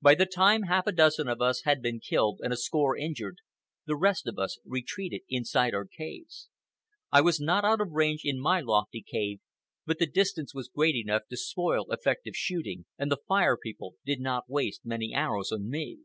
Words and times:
By 0.00 0.16
the 0.16 0.26
time 0.26 0.62
half 0.64 0.88
a 0.88 0.92
dozen 0.92 1.28
of 1.28 1.40
us 1.40 1.62
had 1.62 1.80
been 1.82 2.00
killed 2.00 2.40
and 2.42 2.52
a 2.52 2.56
score 2.56 2.96
injured, 2.96 3.36
the 3.86 3.94
rest 3.94 4.26
of 4.26 4.36
us 4.36 4.58
retreated 4.64 5.20
inside 5.28 5.72
our 5.72 5.86
caves. 5.86 6.48
I 7.12 7.20
was 7.20 7.38
not 7.38 7.64
out 7.64 7.80
of 7.80 7.92
range 7.92 8.22
in 8.24 8.40
my 8.40 8.60
lofty 8.60 9.02
cave, 9.08 9.38
but 9.86 10.00
the 10.00 10.06
distance 10.06 10.52
was 10.52 10.66
great 10.66 10.96
enough 10.96 11.28
to 11.30 11.36
spoil 11.36 11.88
effective 11.92 12.34
shooting, 12.34 12.86
and 12.98 13.08
the 13.08 13.18
Fire 13.28 13.56
People 13.56 13.94
did 14.04 14.18
not 14.18 14.50
waste 14.50 14.84
many 14.84 15.14
arrows 15.14 15.52
on 15.52 15.70
me. 15.70 16.00